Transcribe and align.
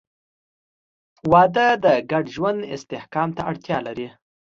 •واده 1.31 1.67
د 1.83 1.85
ګډ 2.11 2.25
ژوند 2.35 2.59
استحکام 2.73 3.29
ته 3.35 3.41
اړتیا 3.49 3.77
لري. 3.87 4.07